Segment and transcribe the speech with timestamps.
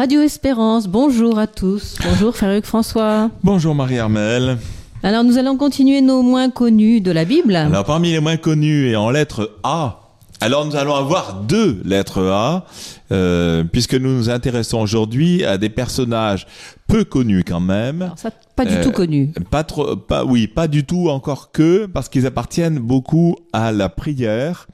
[0.00, 1.98] Radio Espérance, bonjour à tous.
[2.02, 3.30] Bonjour Frère François.
[3.42, 4.56] Bonjour Marie-Armelle.
[5.02, 7.54] Alors nous allons continuer nos moins connus de la Bible.
[7.54, 10.00] Alors parmi les moins connus et en lettre A,
[10.40, 12.64] alors nous allons avoir deux lettres A,
[13.12, 16.46] euh, puisque nous nous intéressons aujourd'hui à des personnages
[16.86, 18.00] peu connus quand même.
[18.00, 19.34] Alors, ça, pas du Euh, tout connus.
[19.50, 23.90] Pas trop, pas oui, pas du tout encore que, parce qu'ils appartiennent beaucoup à la
[23.90, 24.66] prière,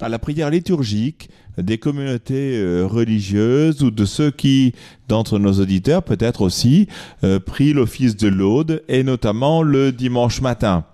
[0.00, 4.74] à la prière liturgique des communautés euh, religieuses ou de ceux qui,
[5.08, 6.88] d'entre nos auditeurs peut-être aussi,
[7.22, 10.84] euh, prient l'office de l'aude et notamment le dimanche matin.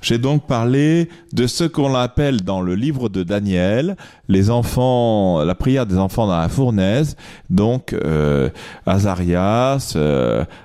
[0.00, 3.96] J'ai donc parlé de ce qu'on appelle dans le livre de Daniel
[4.28, 7.16] les enfants, la prière des enfants dans la fournaise,
[7.50, 8.48] donc euh,
[8.86, 9.96] Azarias,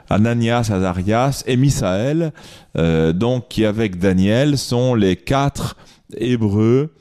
[0.09, 2.31] Ananias, Azarias et Misaël,
[2.77, 5.77] euh, donc qui avec Daniel sont les quatre
[6.15, 6.93] Hébreux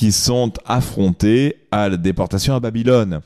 [0.00, 3.20] qui sont affrontés à la déportation à Babylone.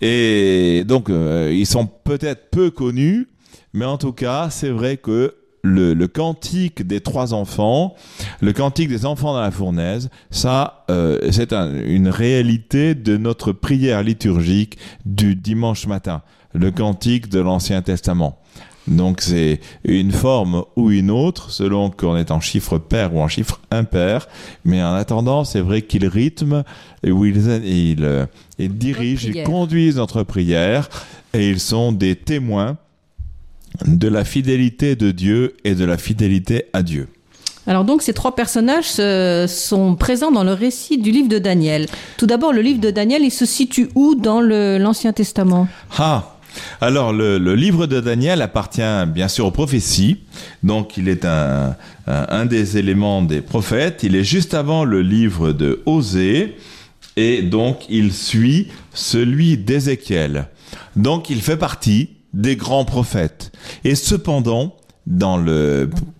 [0.00, 3.26] Et donc euh, ils sont peut-être peu connus,
[3.72, 7.96] mais en tout cas c'est vrai que le, cantique des trois enfants,
[8.40, 13.50] le cantique des enfants dans la fournaise, ça, euh, c'est un- une réalité de notre
[13.50, 16.22] prière liturgique du dimanche matin,
[16.54, 18.38] le cantique de l'Ancien Testament.
[18.86, 23.28] Donc c'est une forme ou une autre, selon qu'on est en chiffre pair ou en
[23.28, 24.26] chiffre impair,
[24.64, 26.64] mais en attendant, c'est vrai qu'ils rythment
[27.02, 28.26] et où ils, ils, euh,
[28.58, 30.88] ils dirigent, ils conduisent notre prière
[31.34, 32.78] et ils sont des témoins
[33.86, 37.08] de la fidélité de Dieu et de la fidélité à Dieu.
[37.66, 41.86] Alors donc ces trois personnages euh, sont présents dans le récit du livre de Daniel.
[42.16, 45.68] Tout d'abord, le livre de Daniel, il se situe où dans l'Ancien Testament?
[45.98, 46.36] Ah
[46.80, 50.18] alors le, le livre de Daniel appartient bien sûr aux prophéties,
[50.62, 55.02] donc il est un, un, un des éléments des prophètes, il est juste avant le
[55.02, 56.56] livre de Osée,
[57.16, 60.48] et donc il suit celui d'Ézéchiel.
[60.96, 63.52] Donc il fait partie des grands prophètes.
[63.84, 64.76] Et cependant,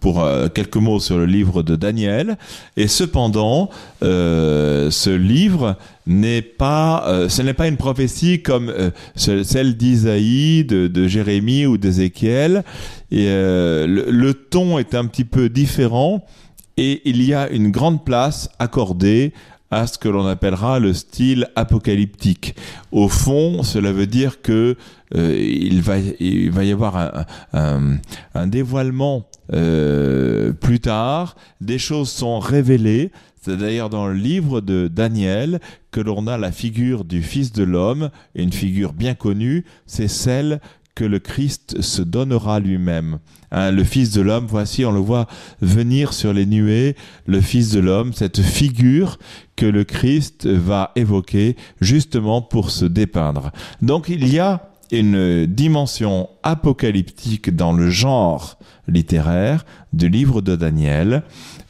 [0.00, 2.36] pour euh, quelques mots sur le livre de Daniel.
[2.76, 3.70] Et cependant
[4.02, 5.76] euh, ce livre
[6.06, 8.72] n'est pas euh, ce n'est pas une prophétie comme
[9.14, 12.64] ce- celle d'Isaïe de, Jérémie ou d'Ézéchiel.
[13.10, 16.24] Et le ton est un petit peu différent
[16.76, 19.32] et il y a une grande place accordée
[19.70, 22.56] à ce que l'on appellera le style apocalyptique.
[22.92, 24.76] Au fond, cela veut dire que
[25.14, 27.96] euh, il, va, il va y avoir un, un,
[28.34, 33.10] un dévoilement euh, plus tard, des choses sont révélées.
[33.42, 35.60] C'est d'ailleurs dans le livre de Daniel
[35.90, 40.60] que l'on a la figure du Fils de l'homme, une figure bien connue, c'est celle
[41.04, 43.18] le Christ se donnera lui-même.
[43.50, 45.26] Hein, le Fils de l'homme, voici, on le voit
[45.60, 46.96] venir sur les nuées,
[47.26, 49.18] le Fils de l'homme, cette figure
[49.56, 53.50] que le Christ va évoquer justement pour se dépeindre.
[53.82, 58.58] Donc il y a une dimension apocalyptique dans le genre
[58.88, 61.22] littéraire du livre de Daniel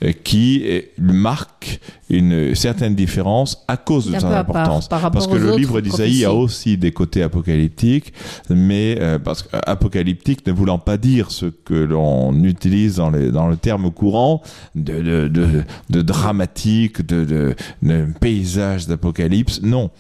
[0.02, 4.88] euh, qui euh, marque une certaine différence à cause de son importance.
[4.88, 8.12] par Parce que le livre d'Isaïe a aussi des côtés apocalyptiques,
[8.48, 13.30] mais euh, parce que apocalyptique ne voulant pas dire ce que l'on utilise dans, les,
[13.30, 14.42] dans le terme courant
[14.74, 19.90] de, de, de, de dramatique, de, de paysage d'apocalypse, non.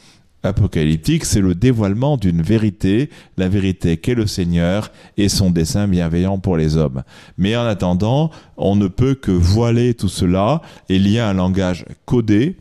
[0.42, 6.38] Apocalyptique, c'est le dévoilement d'une vérité, la vérité qu'est le Seigneur et son dessein bienveillant
[6.38, 7.02] pour les hommes.
[7.36, 10.62] Mais en attendant, on ne peut que voiler tout cela.
[10.88, 12.56] Il y a un langage codé,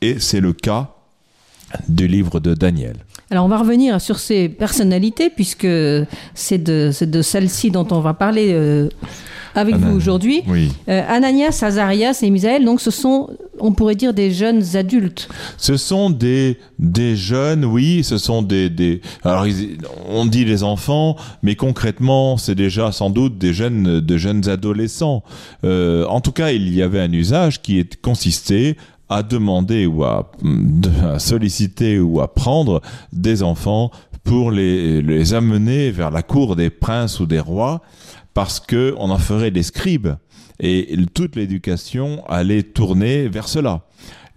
[0.00, 0.94] et c'est le cas
[1.88, 2.98] du livre de Daniel.
[3.30, 5.66] Alors on va revenir sur ces personnalités puisque
[6.34, 6.90] c'est de,
[7.22, 8.88] celles-ci dont on va parler euh,
[9.54, 10.42] avec vous aujourd'hui.
[10.48, 10.70] Oui.
[10.88, 13.30] Euh, Ananias, Azarias et Misaël, donc ce sont,
[13.60, 15.28] on pourrait dire, des jeunes adultes.
[15.56, 19.78] Ce sont des, des jeunes, oui, ce sont des, des alors ils-
[20.08, 25.22] on dit les enfants, mais concrètement c'est déjà sans doute des jeunes, de jeunes adolescents.
[25.64, 28.76] Euh, en tout cas, il y avait un usage qui est consisté
[29.08, 30.30] à demander ou à,
[31.18, 32.80] solliciter ou à prendre
[33.12, 33.90] des enfants
[34.22, 37.82] pour les, les amener vers la cour des princes ou des rois
[38.32, 40.16] parce que on en ferait des scribes
[40.60, 43.82] et toute l'éducation allait tourner vers cela.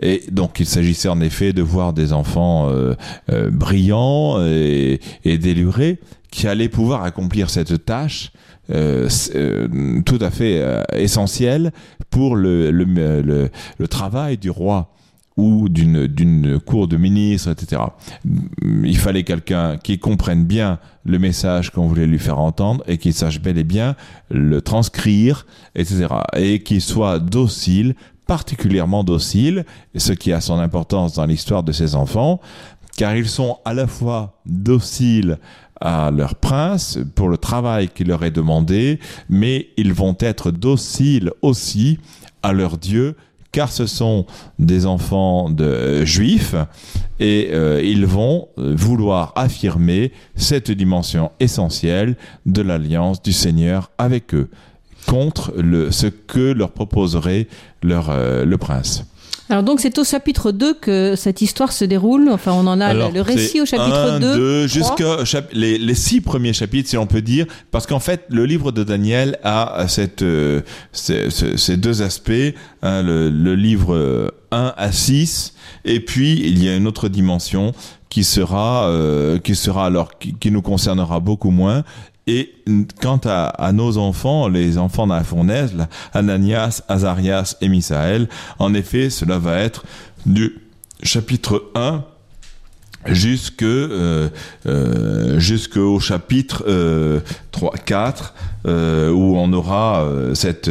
[0.02, 2.94] Et donc il s'agissait en effet de voir des enfants euh,
[3.32, 6.00] euh, brillants et, et délurés
[6.32, 8.32] qui allaient pouvoir accomplir cette tâche
[8.70, 11.72] euh, euh, tout à fait euh, essentielle
[12.10, 12.86] pour le, le,
[13.22, 14.92] le, le travail du roi
[15.38, 17.84] ou d'une cour de ministre, etc.
[18.84, 23.14] Il fallait quelqu'un qui comprenne bien le message qu'on voulait lui faire entendre et qui
[23.14, 23.96] sache bel et bien
[24.32, 26.08] le transcrire, etc.
[26.36, 27.94] Et qui soit docile,
[28.26, 29.64] particulièrement docile,
[29.96, 32.42] ce qui a son importance dans l'histoire de ces enfants,
[32.98, 35.38] car ils sont à la fois dociles
[35.82, 41.32] à leur prince pour le travail qui leur est demandé, mais ils vont être dociles
[41.42, 42.00] aussi
[42.44, 43.16] à leur Dieu
[43.52, 44.26] car ce sont
[44.60, 46.56] des enfants de euh, juifs
[47.20, 54.50] et euh, ils vont vouloir affirmer cette dimension essentielle de l'alliance du Seigneur avec eux
[55.08, 55.54] contre
[55.90, 57.48] ce que leur proposerait
[57.82, 59.06] leur, euh, le prince.
[59.50, 62.30] Alors donc c'est au chapitre 2 que cette histoire se déroule.
[62.30, 64.36] Enfin, on en a Alors, le, récit au chapitre un, 2.
[64.36, 65.24] deux, trois.
[65.24, 68.72] jusqu'à les, les six premiers chapitres, si on peut dire, parce qu'en fait, le livre
[68.72, 70.62] de Daniel a cette, euh,
[70.92, 72.32] ces, deux aspects,
[72.82, 75.54] hein, le, le livre euh, 1 à 6,
[75.86, 77.74] et puis il y a une autre dimension
[78.10, 81.84] qui sera, euh, qui sera alors, qui, qui nous concernera beaucoup moins.
[82.28, 82.54] Et
[83.02, 85.74] quant à, nos enfants, les enfants dans la fournaise,
[86.14, 88.28] Ananias, Azarias et Misaël,
[88.60, 89.86] en effet, cela va être
[90.26, 90.60] du
[91.04, 92.04] chapitre 1
[93.06, 94.30] jusque euh,
[94.66, 97.22] euh, jusqu'au chapitre euh,
[97.52, 98.34] 3 4
[98.66, 100.70] euh, où on aura cette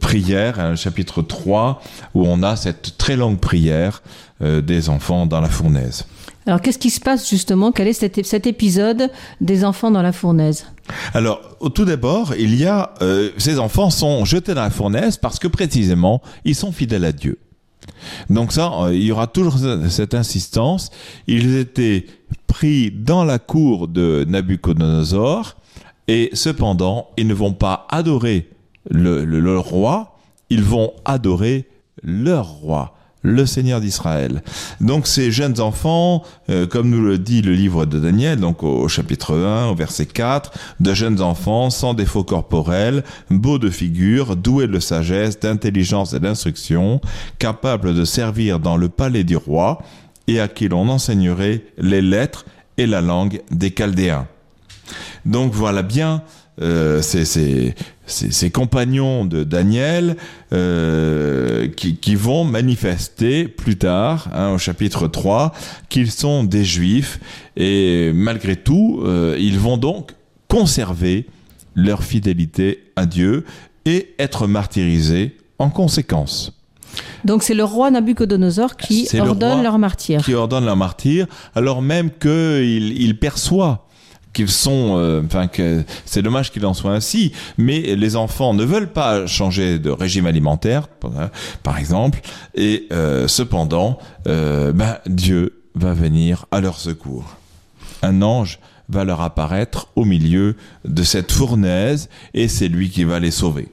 [0.00, 1.82] prière un chapitre 3
[2.14, 4.02] où on a cette très longue prière
[4.40, 6.06] des enfants dans la fournaise.
[6.48, 7.72] Alors qu'est-ce qui se passe justement?
[7.72, 9.10] Quel est cet, cet épisode
[9.42, 10.64] des enfants dans la fournaise?
[11.12, 11.42] Alors,
[11.74, 15.46] tout d'abord, il y a euh, ces enfants sont jetés dans la fournaise parce que
[15.46, 17.38] précisément ils sont fidèles à Dieu.
[18.30, 19.56] Donc ça, euh, il y aura toujours
[19.90, 20.88] cette insistance.
[21.26, 22.06] Ils étaient
[22.46, 25.54] pris dans la cour de Nabucodonosor
[26.08, 28.48] et cependant, ils ne vont pas adorer
[28.90, 30.16] le roi,
[30.48, 31.68] ils vont adorer
[32.02, 34.42] leur roi, le Seigneur d'Israël.
[34.80, 38.88] Donc ces jeunes enfants, euh, comme nous le dit le livre de Daniel, donc au
[38.88, 44.68] chapitre 1, au verset 4, de jeunes enfants sans défaut corporel, beaux de figure, doués
[44.68, 47.00] de sagesse, d'intelligence et d'instruction,
[47.38, 49.82] capables de servir dans le palais du roi,
[50.26, 52.44] et à qui l'on enseignerait les lettres
[52.76, 54.26] et la langue des Chaldéens.
[55.24, 56.22] Donc voilà bien
[56.60, 57.74] euh, ces-
[58.06, 60.16] ces compagnons de Daniel
[60.54, 65.52] euh, qui, qui vont manifester plus tard, hein, au chapitre 3,
[65.88, 67.20] qu'ils sont des juifs
[67.56, 70.12] et malgré tout, euh, ils vont donc
[70.48, 71.26] conserver
[71.74, 73.44] leur fidélité à Dieu
[73.84, 76.54] et être martyrisés en conséquence.
[77.24, 80.24] Donc c'est le roi Nabucodonosor qui le ordonne roi leur martyr.
[80.24, 83.86] qui ordonne leur martyr, alors même qu'il il perçoit
[84.32, 88.64] qu'ils sont, euh, enfin que c'est dommage qu'il en soit ainsi, mais les enfants ne
[88.64, 90.88] veulent pas changer de régime alimentaire,
[91.62, 92.20] par- exemple,
[92.54, 97.36] et euh, cependant, ben, Dieu va venir à leur secours.
[98.02, 98.58] Un ange
[98.88, 103.68] va leur apparaître au milieu de cette fournaise, et c'est lui qui va les sauver.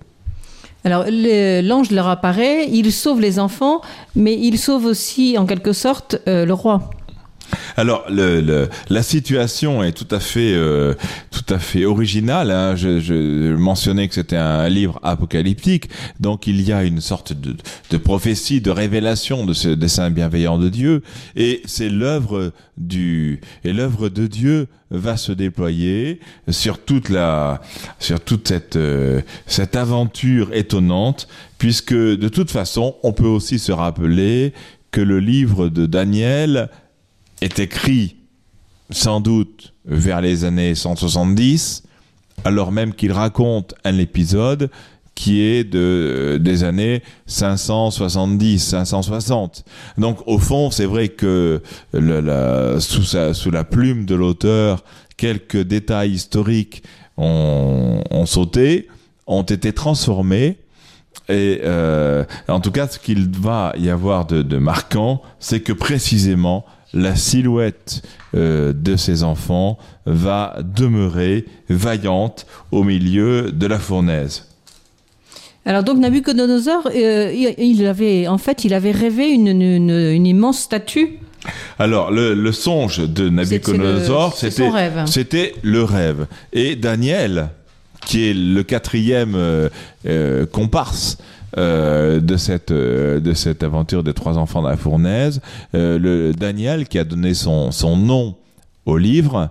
[0.84, 3.82] Alors l'ange leur apparaît, il sauve les enfants,
[4.16, 6.92] mais il sauve aussi en quelque sorte le roi.
[7.78, 10.94] Alors, le, le- la situation est tout à fait, euh,
[11.32, 12.52] tout à fait originale.
[12.52, 12.76] hein.
[12.76, 17.56] Je, je mentionnais que c'était un livre apocalyptique, donc il y a une sorte de,
[17.92, 21.02] de prophétie, de révélation de ce dessein bienveillant de Dieu,
[21.36, 27.62] et c'est l'œuvre du et l'œuvre de Dieu va se déployer sur toute la,
[28.00, 33.72] sur toute cette euh, cette aventure étonnante, puisque de toute façon, on peut aussi se
[33.72, 34.54] rappeler
[34.92, 36.70] que le livre de Daniel
[37.46, 38.18] est écrit
[38.90, 41.84] sans doute vers les années 170,
[42.44, 44.70] alors même qu'il raconte un épisode
[45.14, 49.64] qui est de, des années 570, 560.
[49.98, 51.62] Donc au fond, c'est vrai que
[51.94, 54.84] sous, la plume de l'auteur,
[55.16, 56.84] quelques détails historiques
[57.16, 58.88] ont, ont sauté,
[59.28, 60.58] ont été transformés.
[61.30, 65.74] Et euh, en tout cas, ce qu'il va y avoir de, de marquant, c'est que
[65.74, 68.02] précisément la silhouette
[68.36, 74.46] euh, de ces enfants va demeurer vaillante au milieu de la fournaise.
[75.66, 80.60] Alors donc Nabucodonosor, euh, il avait en fait il avait rêvé une, une- une immense
[80.60, 81.20] statue.
[81.78, 84.36] Alors, le, le songe de Nabucodonosor,
[85.08, 86.26] c'était le rêve.
[86.54, 87.50] Et Daniel,
[88.06, 91.18] qui est le quatrième euh, comparse
[91.58, 95.42] euh, de cette euh, de cette aventure des trois enfants de la fournaise,
[95.74, 98.36] euh, le Daniel qui a donné son son nom
[98.86, 99.50] au livre,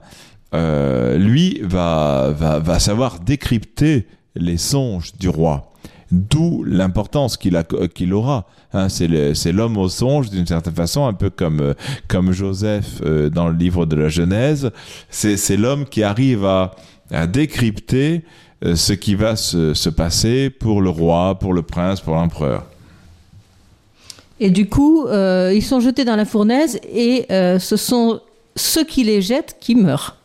[0.54, 4.06] euh, lui va, va va savoir décrypter
[4.36, 5.70] les songes du roi.
[6.12, 7.60] D'où l'importance qu'il
[7.94, 8.46] qu'il aura.
[8.72, 11.74] Hein, c'est l'homme au songe d'une certaine façon, un peu comme euh,
[12.08, 14.70] comme Joseph euh, dans le livre de la Genèse.
[15.10, 16.76] C'est l'homme qui arrive à
[17.10, 18.24] à décrypter
[18.64, 22.64] ce qui va se, se passer pour le roi, pour le prince, pour l'empereur.
[24.40, 28.20] Et du coup, euh, ils sont jetés dans la fournaise et euh, ce sont
[28.56, 30.16] ceux qui les jettent qui meurent.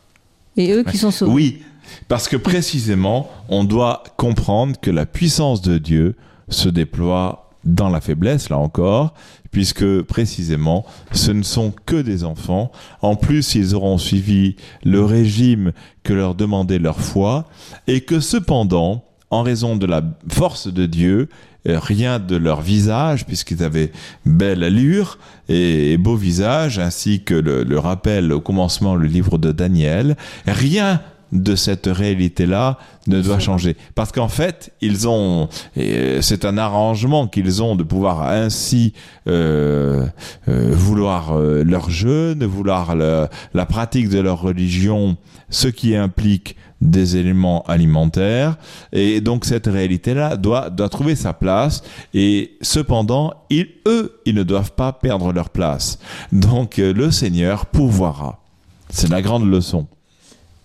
[0.56, 1.32] Et eux qui sont sauvés.
[1.32, 1.62] Oui,
[2.08, 6.16] parce que précisément, on doit comprendre que la puissance de Dieu
[6.48, 9.14] se déploie dans la faiblesse, là encore,
[9.50, 12.70] puisque précisément, ce ne sont que des enfants.
[13.02, 17.46] En plus, ils auront suivi le régime que leur demandait leur foi,
[17.86, 21.28] et que cependant, en raison de la force de Dieu,
[21.68, 23.92] euh, rien de leur visage, puisqu'ils avaient
[24.24, 29.52] belle allure et, beau visage, ainsi que le, le rappelle au commencement le livre de
[29.52, 31.02] Daniel, rien
[31.32, 33.76] de cette réalité-là ne doit changer.
[33.94, 38.92] Parce qu'en fait, ils ont, euh, c'est un arrangement qu'ils ont de pouvoir ainsi
[39.26, 40.06] euh,
[40.48, 45.16] euh, vouloir leur jeûne, vouloir le- la pratique de leur religion,
[45.50, 48.56] ce qui implique des éléments alimentaires.
[48.92, 51.82] Et donc cette réalité-là doit, doit trouver sa place.
[52.14, 55.98] Et cependant, ils, eux, ils ne doivent pas perdre leur place.
[56.32, 58.40] Donc le Seigneur pourvoira.
[58.88, 59.86] C'est la grande leçon.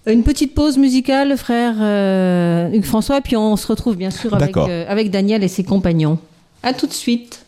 [0.08, 4.36] Une petite pause musicale, frère euh, Hugues François, et puis on se retrouve bien sûr
[4.36, 6.20] avec, euh, avec Daniel et ses compagnons.
[6.62, 7.44] À tout de suite.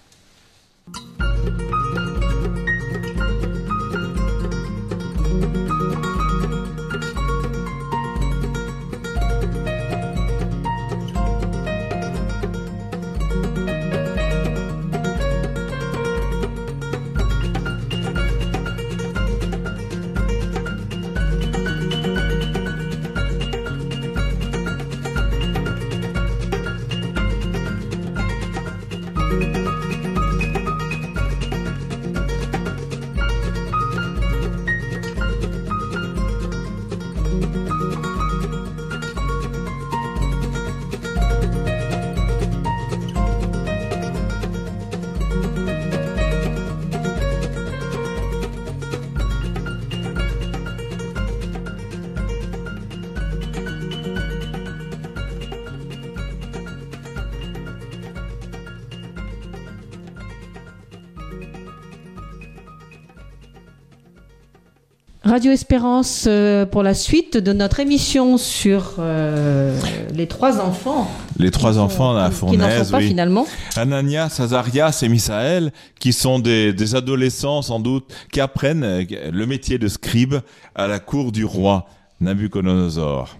[65.38, 69.80] Radio Espérance euh, pour la suite de notre émission sur euh,
[70.16, 71.12] les trois enfants.
[71.38, 73.08] Les trois qui enfants de la Qui n'en fournaise, sont pas oui.
[73.10, 73.46] finalement.
[73.76, 79.46] Ananias, Azarias et Misaël, qui sont des, des adolescents sans doute, qui apprennent euh, le
[79.46, 80.38] métier de scribe
[80.74, 81.86] à la cour du roi
[82.20, 83.38] Nabucodonosor.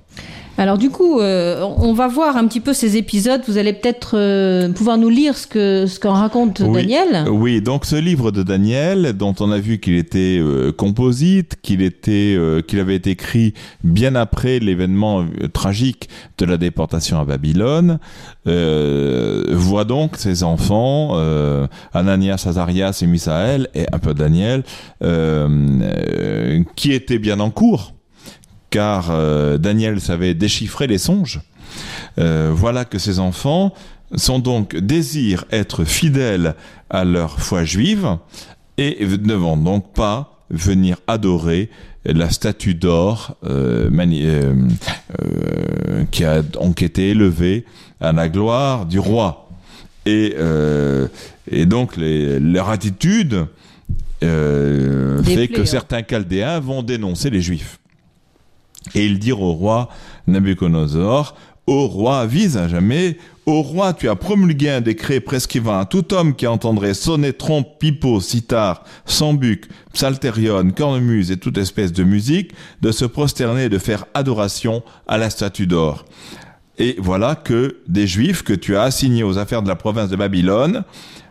[0.60, 3.42] Alors du coup, euh, on va voir un petit peu ces épisodes.
[3.48, 6.74] Vous allez peut-être euh, pouvoir nous lire ce que ce qu'en raconte Oui.
[6.74, 7.30] Daniel.
[7.30, 11.84] Oui, donc ce livre de Daniel, dont on a vu qu'il était euh, composite, qu'il
[11.84, 16.10] était, euh, qu'il avait été écrit bien après l'événement euh, tragique
[16.40, 18.00] de la déportation à Babylone,
[18.48, 24.64] euh, voit donc ses enfants, euh, Ananias, Azarias et Misaël, et un peu Daniel,
[26.76, 27.94] qui étaient bien en cours,
[28.70, 31.40] car euh, Daniel savait déchiffrer les songes.
[32.20, 33.74] Euh, voilà que ces enfants
[34.16, 36.56] sont donc désirent être fidèles
[36.90, 38.18] à leur foi juive
[38.78, 41.70] et ne vont donc pas venir adorer
[42.06, 43.90] la statue d'or euh,
[46.12, 47.66] qui a donc été élevée
[48.00, 49.50] à la gloire du roi.
[50.06, 50.36] Et,
[51.52, 53.46] et donc les- leur attitude
[54.22, 57.78] fait que certains Chaldéens vont dénoncer les Juifs.
[58.96, 59.90] Et ils dirent au roi
[60.28, 61.36] Nabucodonosor,
[61.70, 66.14] Ô roi, vise à jamais, ô roi, tu as promulgué un décret prescrivant à tout
[66.14, 72.54] homme qui entendrait sonner trompe, pipeau, sitar, sambuc, psalterion, cornemuse et toute espèce de musique,
[72.82, 76.06] de se prosterner et de faire adoration à la statue d'or.
[76.78, 80.16] Et voilà que des Juifs que tu as assignés aux affaires de la province de
[80.16, 80.86] Babylone,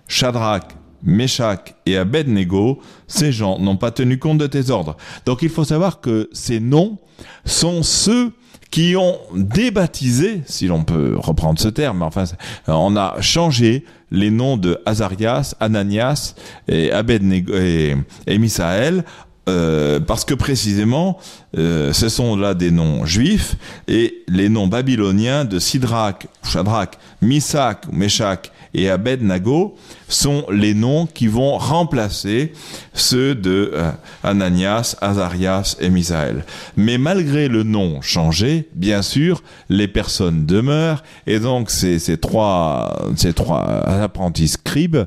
[0.07, 0.65] Shadrach,
[1.07, 4.97] Meshach et Abednego, ces gens n'ont pas tenu compte de tes ordres.
[5.25, 6.99] Donc il faut savoir que ces noms
[7.45, 8.33] sont ceux
[8.71, 12.25] qui ont débaptisé, si l'on peut reprendre ce terme, enfin,
[12.67, 16.35] on a changé les noms de Azarias, Ananias
[16.69, 17.97] et Abednego et,
[18.27, 19.05] et Misaël
[19.49, 21.19] euh, parce que précisément,
[21.57, 23.55] euh, ce sont là des noms juifs
[23.87, 29.77] et les noms babyloniens de Sidrak, Shadrach, Misak, Meshach et Abednago
[30.09, 32.53] sont les noms qui vont remplacer
[32.93, 33.93] ceux de euh,
[34.25, 36.45] Ananias, Azarias et Misaël.
[36.77, 43.33] Mais malgré le nom changé, bien sûr, les personnes demeurent et donc ces trois, ces
[43.33, 45.07] trois apprentis scribes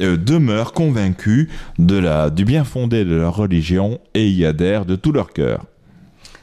[0.00, 4.96] euh, demeurent convaincus de la, du bien fondé de leur religion et y adhèrent de
[4.96, 5.64] tout leur cœur.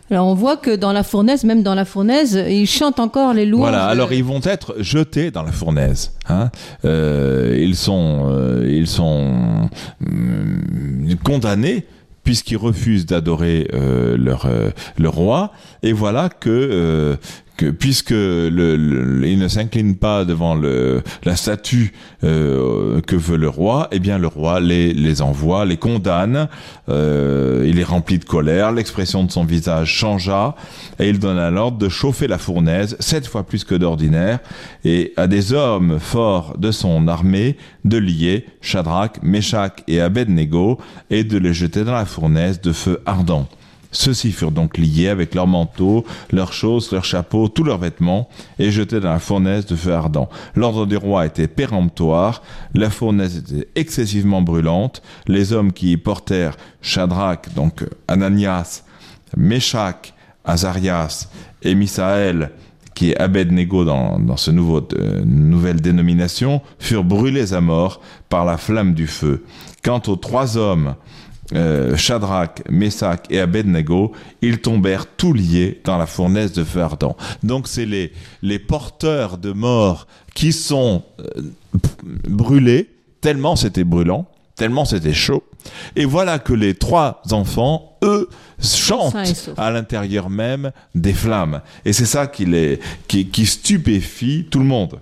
[0.10, 3.46] Alors on voit que dans la fournaise, même dans la fournaise, ils chantent encore les
[3.46, 3.70] louanges.
[3.70, 6.14] Voilà, alors ils vont être jetés dans la fournaise.
[6.30, 6.50] Hein.
[6.86, 9.70] Euh, ils sont, euh, ils sont
[10.06, 11.86] hum, condamnés
[12.28, 15.54] puisqu'ils refusent d'adorer euh, leur, euh, le roi.
[15.82, 17.16] Et voilà que euh,
[17.58, 23.88] que puisque le, il ne s'incline pas devant la statue euh, que veut le roi,
[23.92, 26.48] eh bien le roi les, envoie, les condamne.
[26.90, 28.72] Euh, il est rempli de colère.
[28.72, 30.56] L'expression de son visage changea
[31.00, 34.40] et il donne l'ordre de chauffer la fournaise sept fois plus que d'ordinaire
[34.86, 40.78] et à des hommes forts de son armée de lier Shadrach, Meshach et Abednego
[41.10, 43.48] et de les jeter dans la fournaise de feu ardent.
[43.92, 48.30] Ceux-ci furent donc liés avec leurs manteaux, leurs choses, leurs chapeaux, tous leurs vêtements,
[48.60, 50.30] et jetés dans la fournaise de feu ardent.
[50.56, 52.42] L'ordre du roi était péremptoire,
[52.74, 58.84] la fournaise était excessivement brûlante, les hommes qui y portèrent Shadrach, donc Ananias,
[59.36, 60.14] Meshach,
[60.46, 61.30] Azarias
[61.64, 62.52] et Misaël,
[62.94, 68.44] qui est Abednego dans, dans ce nouveau, euh, nouvelle dénomination, furent brûlés à mort par
[68.44, 69.44] la flamme du feu.
[69.84, 70.96] Quant aux trois hommes,
[71.54, 74.12] euh, Shadrach, Meshach et Abednego,
[74.42, 77.16] ils tombèrent tous liés dans la fournaise de feu ardent.
[77.44, 78.12] Donc c'est les,
[78.42, 81.42] les porteurs de mort qui sont euh,
[82.28, 82.90] brûlés,
[83.22, 85.44] tellement c'était brûlant, tellement c'était chaud.
[85.96, 89.16] Et voilà que les trois enfants, eux, chantent
[89.58, 91.62] à l'intérieur même des flammes.
[91.86, 95.00] Et c'est ça qui, les, qui, qui stupéfie tout le monde.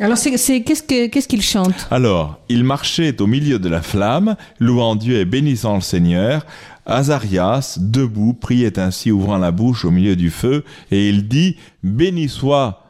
[0.00, 0.30] Alors, c'est,
[0.62, 1.86] qu'est-ce, que, qu'est-ce qu'il chante?
[1.90, 6.44] Alors, il marchait au milieu de la flamme, louant Dieu et bénissant le Seigneur.
[6.84, 12.28] Azarias, debout, priait ainsi, ouvrant la bouche au milieu du feu, et il dit, Béni
[12.28, 12.83] soit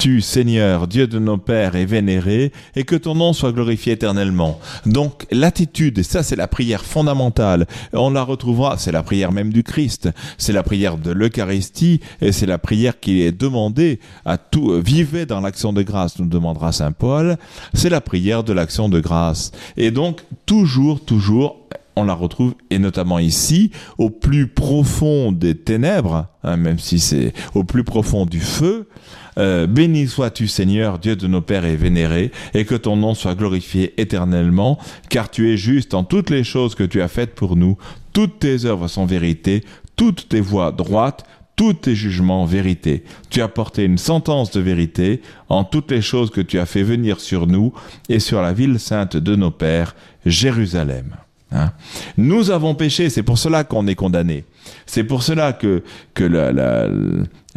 [0.00, 4.58] tu, Seigneur, Dieu de nos pères, est vénéré, et que ton nom soit glorifié éternellement.
[4.86, 9.62] Donc, l'attitude, ça c'est la prière fondamentale, on la retrouvera, c'est la prière même du
[9.62, 10.08] Christ,
[10.38, 15.26] c'est la prière de l'Eucharistie, et c'est la prière qui est demandée à tout, vivez
[15.26, 17.36] dans l'action de grâce, nous demandera Saint Paul,
[17.74, 19.52] c'est la prière de l'action de grâce.
[19.76, 21.58] Et donc, toujours, toujours,
[21.96, 27.32] on la retrouve, et notamment ici, au plus profond des ténèbres, hein, même si c'est
[27.54, 28.88] au plus profond du feu,
[29.38, 33.34] euh, béni sois-tu Seigneur, Dieu de nos pères et vénéré, et que ton nom soit
[33.34, 37.56] glorifié éternellement, car tu es juste en toutes les choses que tu as faites pour
[37.56, 37.76] nous.
[38.12, 39.64] Toutes tes œuvres sont vérité,
[39.96, 41.24] toutes tes voies droites,
[41.56, 43.04] tous tes jugements vérité.
[43.28, 46.82] Tu as porté une sentence de vérité en toutes les choses que tu as fait
[46.82, 47.74] venir sur nous
[48.08, 51.16] et sur la ville sainte de nos pères, Jérusalem.
[51.52, 51.72] Hein
[52.16, 54.44] nous avons péché, c'est pour cela qu'on est condamné.
[54.86, 55.82] C'est pour cela que,
[56.14, 56.86] que la, la,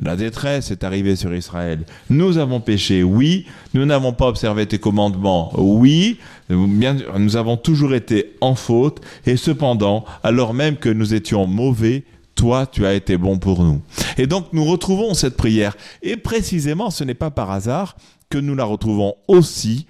[0.02, 1.82] la, détresse est arrivée sur Israël.
[2.10, 3.46] Nous avons péché, oui.
[3.74, 6.18] Nous n'avons pas observé tes commandements, oui.
[6.50, 9.02] Bien, nous avons toujours été en faute.
[9.26, 12.04] Et cependant, alors même que nous étions mauvais,
[12.36, 13.82] toi, tu as été bon pour nous.
[14.18, 15.78] Et donc, nous retrouvons cette prière.
[16.02, 17.96] Et précisément, ce n'est pas par hasard
[18.30, 19.86] que nous la retrouvons aussi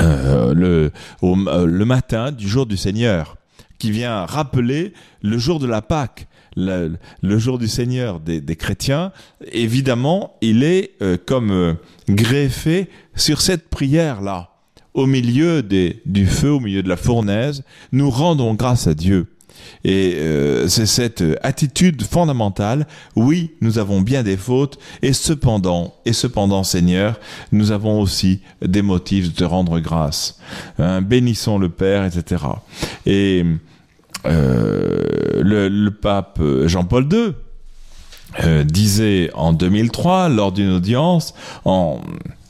[0.00, 0.90] euh, le,
[1.22, 3.36] au, euh, le matin du jour du Seigneur,
[3.78, 6.26] qui vient rappeler le jour de la Pâque.
[6.58, 9.12] Le, le jour du Seigneur des, des, chrétiens,
[9.52, 11.74] évidemment, il est euh, comme euh,
[12.08, 14.50] greffé sur cette prière-là.
[14.94, 19.26] Au milieu des, du feu, au milieu de la fournaise, nous rendons grâce à Dieu.
[19.84, 22.86] Et euh, c'est cette attitude fondamentale.
[23.14, 27.18] Oui, nous avons bien des fautes, et cependant, et cependant, Seigneur,
[27.52, 30.38] nous avons aussi des motifs de rendre grâce.
[30.78, 32.42] Hein, bénissons le Père, etc.
[33.04, 33.44] Et
[34.26, 37.32] euh, le, pape Jean-Paul II
[38.44, 42.00] euh, disait en 2003, lors d'une audience, en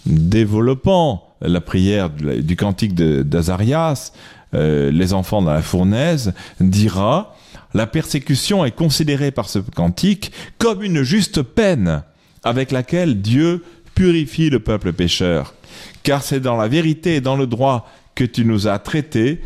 [0.06, 4.12] développant la prière du cantique d'Azarias,
[4.56, 7.36] euh, les enfants dans la fournaise, dira
[7.74, 12.02] La persécution est considérée par ce cantique comme une juste peine
[12.42, 13.64] avec laquelle Dieu
[13.94, 15.54] purifie le peuple pécheur.
[16.02, 19.42] Car c'est dans la vérité et dans le droit que tu nous as traités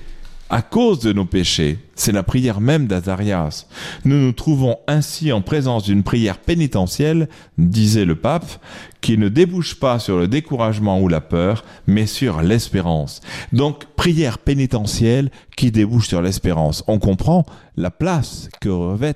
[0.50, 1.78] à cause de nos péchés.
[1.94, 3.66] C'est la prière même d'Azarias.
[4.04, 8.62] Nous nous trouvons ainsi en présence d'une prière pénitentielle, disait le pape,
[9.00, 13.20] qui ne débouche pas sur le découragement ou la peur, mais sur l'espérance.
[13.52, 16.82] Donc, prière pénitentielle qui débouche sur l'espérance.
[16.88, 19.14] On comprend la place que revêt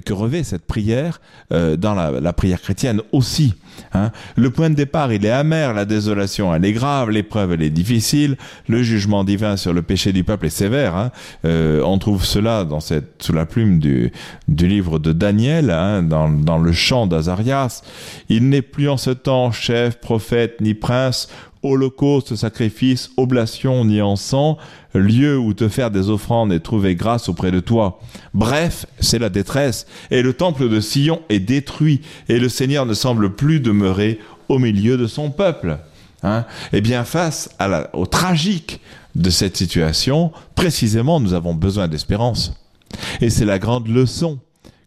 [0.00, 1.20] que revêt cette prière
[1.52, 3.54] euh, dans la, la, prière chrétienne aussi.
[3.92, 4.10] Hein.
[4.36, 7.70] Le point de départ, il est amer, la désolation, elle est grave, l'épreuve, elle est
[7.70, 8.36] difficile,
[8.68, 10.96] le jugement divin sur le péché du peuple est sévère.
[10.96, 11.10] Hein.
[11.44, 14.12] Euh, on trouve cela dans cette, sous la plume du,
[14.48, 17.82] du livre de Daniel, hein, dans, dans le chant d'Azarias.
[18.28, 21.28] Il n'est plus en ce temps chef, prophète, ni prince,
[21.64, 24.56] holocauste, sacrifice, oblation ni encens,
[24.94, 28.00] lieu où te faire des offrandes et trouver grâce auprès de toi.
[28.34, 32.94] Bref, c'est la détresse, et le temple de Sion est détruit, et le Seigneur ne
[32.94, 35.78] semble plus demeurer au milieu de son peuple.
[36.22, 37.50] Hein eh bien, face
[37.92, 38.80] au tragique
[39.14, 42.54] de cette situation, précisément, nous avons besoin d'espérance.
[43.20, 44.38] Et c'est la grande leçon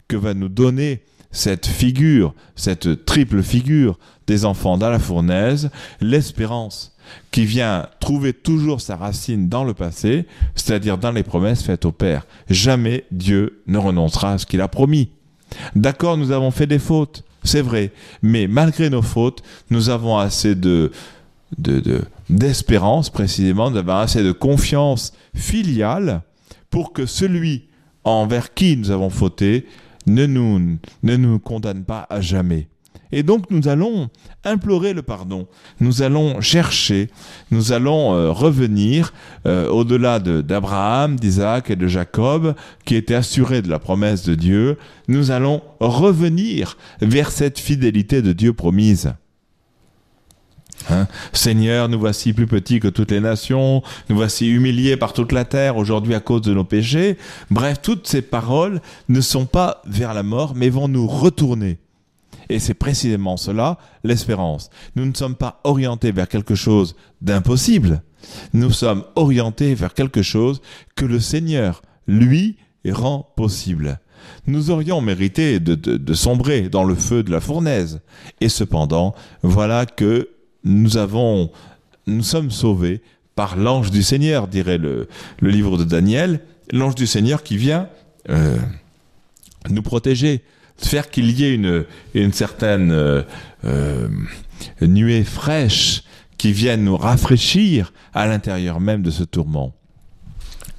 [0.08, 5.70] que va nous donner cette figure, cette triple figure des enfants dans la fournaise,
[6.02, 6.96] l'espérance
[7.32, 11.92] qui vient trouver toujours sa racine dans le passé, c'est-à-dire dans les promesses faites au
[11.92, 12.26] Père.
[12.50, 15.10] Jamais Dieu ne renoncera à ce qu'il a promis.
[15.76, 20.56] D'accord, nous avons fait des fautes, c'est vrai, mais malgré nos fautes, nous avons assez
[20.56, 20.92] de
[22.30, 26.22] d'espérance précisément, nous avons assez de confiance filiale
[26.70, 27.68] pour que celui
[28.04, 29.66] envers qui nous avons fauté
[30.08, 32.68] ne nous, ne nous condamne pas à jamais.
[33.12, 34.10] Et donc nous allons
[34.44, 35.48] implorer le pardon,
[35.80, 37.10] nous allons chercher,
[37.52, 39.14] nous allons euh, revenir
[39.46, 44.78] euh, au-delà d'Abraham, d'Isaac et de Jacob, qui étaient assurés de la promesse de Dieu,
[45.08, 49.14] nous allons revenir vers cette fidélité de Dieu promise.
[50.90, 51.08] Hein?
[51.34, 55.46] Seigneur, nous voici plus petits que toutes les nations, nous voici humiliés par toute la
[55.46, 57.18] terre aujourd'hui à cause de nos péchés.
[57.52, 61.80] Bref, toutes ces paroles ne sont pas vers la mort, mais vont nous retourner
[62.50, 64.70] et c'est précisément cela, l'espérance.
[64.96, 68.02] Nous ne sommes pas orientés vers quelque chose d'impossible.
[68.54, 70.62] Nous sommes orientés vers quelque chose
[70.96, 72.58] que le Seigneur, lui,
[72.90, 74.00] rend possible.
[74.46, 78.00] Nous aurions mérité de, de, sombrer dans le feu de la fournaise.
[78.40, 79.14] Et cependant,
[79.44, 80.30] voilà que
[80.64, 81.52] nous avons,
[82.06, 83.02] nous sommes sauvés
[83.36, 85.08] par l'ange du Seigneur, dirait le,
[85.40, 86.42] le livre de Daniel,
[86.72, 87.90] l'ange du Seigneur qui vient
[88.30, 88.58] euh,
[89.70, 90.44] nous protéger,
[90.78, 93.24] faire qu'il y ait une, une certaine euh,
[93.66, 94.08] euh,
[94.82, 96.04] nuée fraîche
[96.38, 99.74] qui vienne nous rafraîchir à l'intérieur même de ce tourment.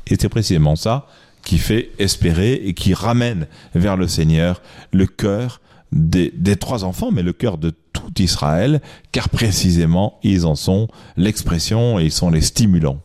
[0.07, 1.07] Et c'est précisément ça
[1.43, 4.63] qui fait espérer et qui ramène vers le Seigneur
[4.93, 5.61] le cœur
[5.93, 7.73] des, des trois enfants, mais le cœur de
[8.19, 8.81] Israël,
[9.13, 12.99] car précisément ils en sont l'expression et ils sont les stimulants.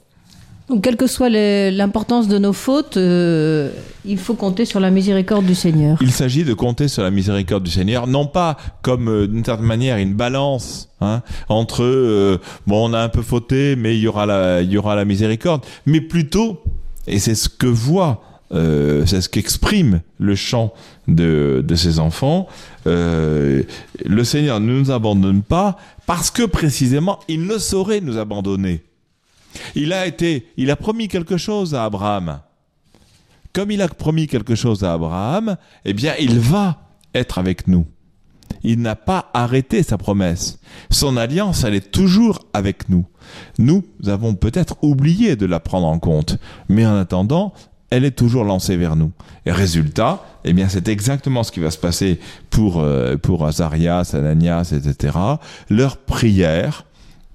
[0.69, 3.69] Donc, quelle que soit l'importance de nos fautes, euh,
[4.05, 5.97] il faut compter sur la miséricorde du Seigneur.
[6.01, 9.65] Il s'agit de compter sur la miséricorde du Seigneur, non pas comme euh, d'une certaine
[9.65, 14.07] manière une balance hein, entre euh, bon, on a un peu fauté, mais il y
[14.07, 16.63] aura la, il y aura la miséricorde, mais plutôt,
[17.07, 20.73] et c'est ce que voit, c'est ce qu'exprime le chant
[21.07, 22.47] de, de ses enfants.
[22.85, 28.83] Le Seigneur ne nous abandonne pas parce que précisément il ne saurait nous abandonner.
[29.75, 32.39] Il a été, il a promis quelque chose à Abraham.
[33.53, 37.85] Comme il a promis quelque chose à Abraham, eh bien, il va être avec nous.
[38.63, 40.59] Il n'a pas arrêté sa promesse.
[40.89, 43.05] Son alliance, elle est toujours avec nous.
[43.59, 46.37] Nous avons peut-être oublié de la prendre en compte,
[46.69, 47.53] mais en attendant,
[47.93, 49.11] elle est toujours lancée vers nous.
[49.45, 54.15] Et résultat, eh bien, c'est exactement ce qui va se passer pour, euh, pour Azarias,
[54.15, 55.15] Ananias, etc.
[55.69, 56.85] Leur prière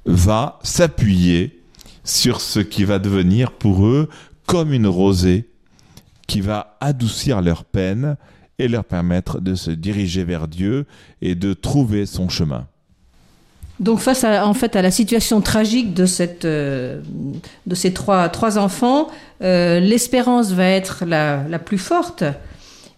[0.05, 1.63] va s'appuyer
[2.03, 4.09] sur ce qui va devenir pour eux
[4.47, 5.49] comme une rosée
[6.27, 8.17] qui va adoucir leur peine
[8.59, 10.87] et leur permettre de se diriger vers Dieu
[11.23, 12.67] et de trouver son chemin.
[13.81, 17.01] Donc face à, en fait à la situation tragique de, cette, euh,
[17.67, 19.09] de ces trois, trois enfants,
[19.43, 22.25] euh, l'espérance va être la, la plus forte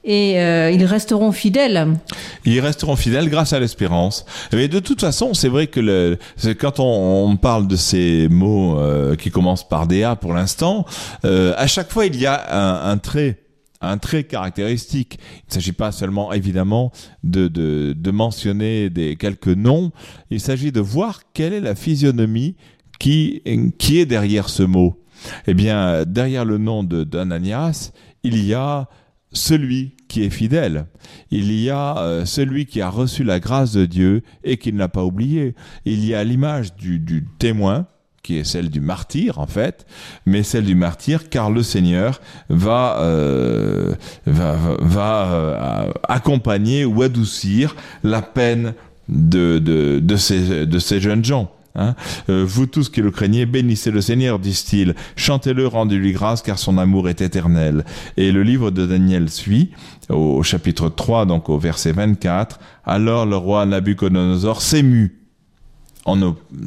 [0.04, 1.96] et euh, ils resteront fidèles.
[2.44, 4.24] Ils resteront fidèles grâce à l'espérance.
[4.52, 6.18] Mais de toute façon, c'est vrai que le,
[6.58, 10.86] quand on, on, parle de ces mots euh, qui commencent par DA pour l'instant,
[11.24, 13.38] euh, à chaque fois il y a un, un trait
[13.80, 15.18] un trait caractéristique.
[15.38, 16.92] Il ne s'agit pas seulement, évidemment,
[17.24, 19.92] de, de, de mentionner des, quelques noms,
[20.30, 22.56] il s'agit de voir quelle est la physionomie
[22.98, 23.42] qui,
[23.78, 25.02] qui est derrière ce mot.
[25.46, 28.88] Eh bien, derrière le nom d'Ananias, il y a
[29.32, 30.86] celui qui est fidèle.
[31.30, 34.78] Il y a euh, celui qui a reçu la grâce de Dieu et qui ne
[34.78, 35.54] l'a pas oublié.
[35.84, 37.86] Il y a l'image du, du, témoin
[38.30, 39.86] qui est celle du martyr en fait,
[40.24, 47.74] mais celle du martyr car le Seigneur va euh, va, va euh, accompagner ou adoucir
[48.04, 48.74] la peine
[49.08, 51.50] de de, de ces de ces jeunes gens.
[51.74, 51.96] Hein
[52.28, 54.94] euh, vous tous qui le craignez, bénissez le Seigneur, disent-ils.
[55.16, 57.84] Chantez-le, rendez-lui grâce, car son amour est éternel.
[58.16, 59.70] Et le livre de Daniel suit,
[60.08, 62.58] au, chapitre 3, donc au verset 24.
[62.84, 65.19] Alors le roi Nabucodonosor s'émut.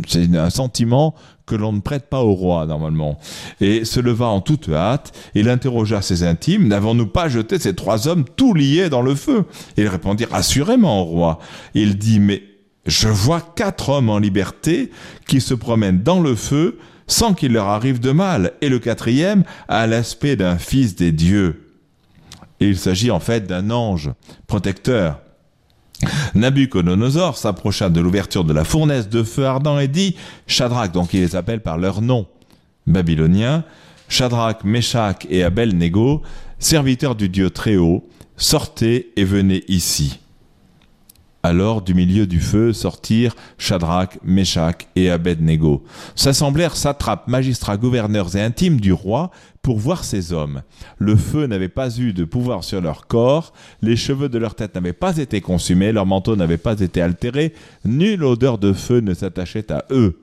[0.07, 1.15] C'est un sentiment
[1.45, 3.19] que l'on ne prête pas au roi normalement.
[3.59, 8.07] Et se leva en toute hâte, il interrogea ses intimes, n'avons-nous pas jeté ces trois
[8.07, 9.45] hommes tout liés dans le feu?
[9.77, 11.39] Ils répondirent assurément au roi.
[11.73, 12.43] Il dit, mais
[12.85, 14.91] je vois quatre hommes en liberté
[15.27, 19.43] qui se promènent dans le feu sans qu'il leur arrive de mal, et le quatrième
[19.67, 21.71] a l'aspect d'un fils des dieux.
[22.61, 24.11] Et il s'agit en fait d'un ange
[24.47, 25.19] protecteur.
[26.35, 30.15] Nabucodonosor s'approcha de l'ouverture de la fournaise de feu ardent et dit
[30.47, 32.27] Shadrach, donc il les appelle par leur nom
[32.87, 33.63] babylonien,
[34.09, 36.21] Shadrach, Meshach et Abel-Nego,
[36.59, 40.19] serviteurs du Dieu très haut, sortez et venez ici.
[41.45, 45.83] Alors du milieu du feu sortirent Shadrach, Meshach et Abednego.
[46.15, 49.29] S'assemblèrent satrapes, magistrats, gouverneurs et intimes du roi
[49.61, 50.61] pour voir ces hommes.
[50.99, 53.51] Le feu n'avait pas eu de pouvoir sur leur corps,
[53.81, 57.53] les cheveux de leur tête n'avaient pas été consumés, leur manteau n'avait pas été altéré,
[57.83, 60.22] nulle odeur de feu ne s'attachait à eux.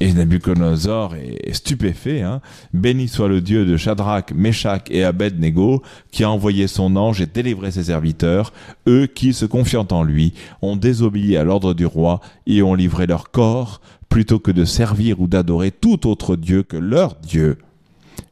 [0.00, 2.22] Et Nabucodonosor est stupéfait.
[2.22, 2.40] Hein.
[2.72, 5.82] Béni soit le Dieu de Shadrach, Meshach et Abednego,
[6.12, 8.52] qui a envoyé son ange et délivré ses serviteurs,
[8.86, 13.06] eux qui, se confiant en lui, ont désobéi à l'ordre du roi et ont livré
[13.06, 17.58] leur corps, plutôt que de servir ou d'adorer tout autre Dieu que leur Dieu.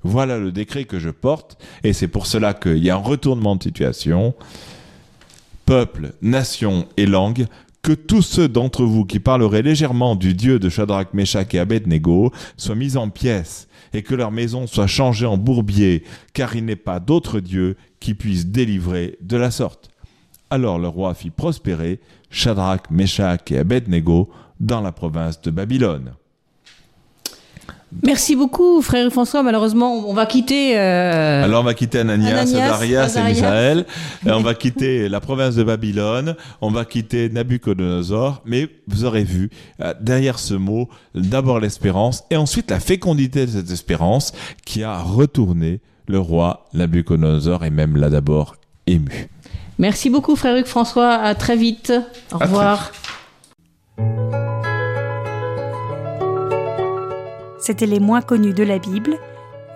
[0.04, 3.56] Voilà le décret que je porte, et c'est pour cela qu'il y a un retournement
[3.56, 4.34] de situation.
[5.64, 7.46] Peuple, nation et langue
[7.86, 12.32] que tous ceux d'entre vous qui parleraient légèrement du Dieu de Shadrach, Meshach et Abednego
[12.56, 16.74] soient mis en pièces et que leur maison soit changée en bourbier, car il n'est
[16.74, 19.88] pas d'autre Dieu qui puisse délivrer de la sorte.
[20.50, 26.14] Alors le roi fit prospérer Shadrach, Meshach et Abednego dans la province de Babylone.
[28.02, 29.42] Merci beaucoup, frère François.
[29.42, 30.78] Malheureusement, on va quitter.
[30.78, 31.44] Euh...
[31.44, 33.86] Alors, on va quitter Ananias, Ananias et Misaël.
[34.26, 36.36] On va quitter la province de Babylone.
[36.60, 38.42] On va quitter Nabucodonosor.
[38.44, 43.50] Mais vous aurez vu, euh, derrière ce mot, d'abord l'espérance et ensuite la fécondité de
[43.50, 44.32] cette espérance
[44.64, 48.56] qui a retourné le roi Nabucodonosor et même l'a d'abord
[48.86, 49.28] ému.
[49.78, 51.14] Merci beaucoup, frère François.
[51.14, 51.92] À très vite.
[52.32, 52.92] Au revoir.
[57.58, 59.18] C'était Les moins connus de la Bible,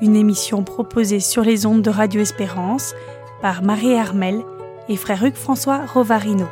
[0.03, 2.95] une émission proposée sur les ondes de Radio Espérance
[3.41, 4.43] par Marie Armel
[4.89, 6.47] et frère Hugues François Rovarino.